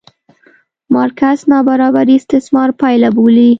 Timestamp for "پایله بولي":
2.79-3.49